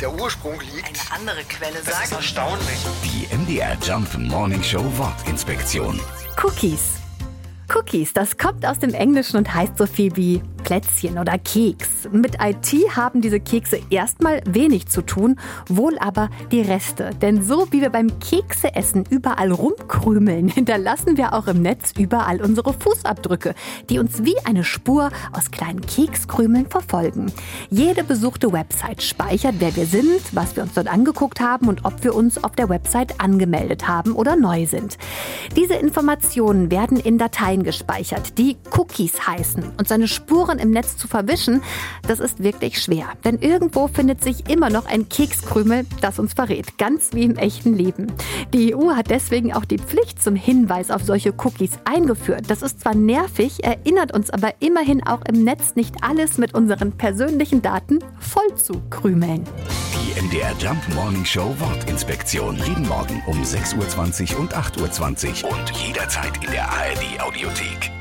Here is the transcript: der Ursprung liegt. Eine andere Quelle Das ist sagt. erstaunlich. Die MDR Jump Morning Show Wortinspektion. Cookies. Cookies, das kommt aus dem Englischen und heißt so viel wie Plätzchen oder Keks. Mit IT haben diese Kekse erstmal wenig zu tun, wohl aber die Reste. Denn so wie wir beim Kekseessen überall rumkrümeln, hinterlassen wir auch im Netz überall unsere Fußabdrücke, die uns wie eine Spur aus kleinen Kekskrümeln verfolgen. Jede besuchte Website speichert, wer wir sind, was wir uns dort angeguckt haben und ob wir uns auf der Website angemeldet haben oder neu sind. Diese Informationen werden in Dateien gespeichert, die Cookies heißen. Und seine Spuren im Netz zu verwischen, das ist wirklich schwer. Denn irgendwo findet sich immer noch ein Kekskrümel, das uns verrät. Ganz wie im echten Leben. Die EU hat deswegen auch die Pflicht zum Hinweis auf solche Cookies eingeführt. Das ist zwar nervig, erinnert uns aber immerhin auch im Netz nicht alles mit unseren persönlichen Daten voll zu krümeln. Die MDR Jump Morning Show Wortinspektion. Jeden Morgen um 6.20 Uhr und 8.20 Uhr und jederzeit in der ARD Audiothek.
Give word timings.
der 0.00 0.12
Ursprung 0.12 0.60
liegt. 0.60 0.86
Eine 0.86 1.20
andere 1.20 1.44
Quelle 1.44 1.74
Das 1.84 1.88
ist 1.88 2.10
sagt. 2.10 2.12
erstaunlich. 2.12 2.78
Die 3.04 3.34
MDR 3.34 3.76
Jump 3.82 4.16
Morning 4.18 4.62
Show 4.62 4.84
Wortinspektion. 4.96 6.00
Cookies. 6.42 6.80
Cookies, 7.74 8.12
das 8.12 8.36
kommt 8.36 8.64
aus 8.64 8.78
dem 8.78 8.94
Englischen 8.94 9.36
und 9.38 9.52
heißt 9.52 9.76
so 9.76 9.86
viel 9.86 10.14
wie 10.16 10.40
Plätzchen 10.62 11.18
oder 11.18 11.36
Keks. 11.38 11.88
Mit 12.12 12.38
IT 12.42 12.96
haben 12.96 13.20
diese 13.20 13.40
Kekse 13.40 13.80
erstmal 13.90 14.40
wenig 14.46 14.88
zu 14.88 15.02
tun, 15.02 15.36
wohl 15.68 15.98
aber 15.98 16.30
die 16.52 16.60
Reste. 16.60 17.10
Denn 17.20 17.42
so 17.42 17.66
wie 17.70 17.80
wir 17.80 17.90
beim 17.90 18.18
Kekseessen 18.18 19.04
überall 19.08 19.52
rumkrümeln, 19.52 20.48
hinterlassen 20.56 21.16
wir 21.16 21.32
auch 21.32 21.46
im 21.46 21.62
Netz 21.62 21.92
überall 21.98 22.40
unsere 22.40 22.72
Fußabdrücke, 22.72 23.54
die 23.90 23.98
uns 23.98 24.24
wie 24.24 24.36
eine 24.44 24.64
Spur 24.64 25.10
aus 25.32 25.50
kleinen 25.50 25.80
Kekskrümeln 25.80 26.66
verfolgen. 26.66 27.32
Jede 27.70 28.04
besuchte 28.04 28.52
Website 28.52 29.02
speichert, 29.02 29.56
wer 29.58 29.74
wir 29.76 29.86
sind, 29.86 30.20
was 30.32 30.56
wir 30.56 30.62
uns 30.62 30.74
dort 30.74 30.88
angeguckt 30.88 31.40
haben 31.40 31.68
und 31.68 31.84
ob 31.84 32.04
wir 32.04 32.14
uns 32.14 32.42
auf 32.42 32.52
der 32.52 32.68
Website 32.68 33.20
angemeldet 33.20 33.88
haben 33.88 34.12
oder 34.12 34.36
neu 34.36 34.66
sind. 34.66 34.98
Diese 35.56 35.74
Informationen 35.74 36.70
werden 36.70 36.98
in 36.98 37.18
Dateien 37.18 37.62
gespeichert, 37.62 38.38
die 38.38 38.56
Cookies 38.76 39.26
heißen. 39.26 39.64
Und 39.76 39.88
seine 39.88 40.08
Spuren 40.08 40.58
im 40.58 40.70
Netz 40.70 40.96
zu 40.96 41.08
verwischen, 41.08 41.62
das 42.06 42.20
ist 42.20 42.42
wirklich 42.42 42.80
schwer. 42.80 43.06
Denn 43.24 43.38
irgendwo 43.38 43.88
findet 43.88 44.22
sich 44.22 44.48
immer 44.48 44.70
noch 44.70 44.86
ein 44.86 45.08
Kekskrümel, 45.08 45.86
das 46.00 46.18
uns 46.18 46.34
verrät. 46.34 46.78
Ganz 46.78 47.10
wie 47.12 47.24
im 47.24 47.36
echten 47.36 47.74
Leben. 47.74 48.12
Die 48.52 48.74
EU 48.74 48.90
hat 48.92 49.10
deswegen 49.10 49.52
auch 49.52 49.64
die 49.64 49.78
Pflicht 49.78 50.22
zum 50.22 50.34
Hinweis 50.34 50.90
auf 50.90 51.02
solche 51.02 51.32
Cookies 51.32 51.78
eingeführt. 51.84 52.44
Das 52.48 52.62
ist 52.62 52.80
zwar 52.80 52.94
nervig, 52.94 53.64
erinnert 53.64 54.12
uns 54.12 54.30
aber 54.30 54.54
immerhin 54.60 55.06
auch 55.06 55.22
im 55.28 55.44
Netz 55.44 55.74
nicht 55.74 55.96
alles 56.02 56.38
mit 56.38 56.54
unseren 56.54 56.92
persönlichen 56.92 57.62
Daten 57.62 57.98
voll 58.18 58.54
zu 58.56 58.82
krümeln. 58.90 59.44
Die 59.92 60.20
MDR 60.20 60.52
Jump 60.58 60.82
Morning 60.94 61.24
Show 61.24 61.54
Wortinspektion. 61.58 62.56
Jeden 62.66 62.88
Morgen 62.88 63.22
um 63.26 63.42
6.20 63.42 64.34
Uhr 64.34 64.40
und 64.40 64.54
8.20 64.54 65.44
Uhr 65.44 65.50
und 65.50 65.70
jederzeit 65.70 66.44
in 66.44 66.50
der 66.50 66.68
ARD 66.68 67.20
Audiothek. 67.20 67.95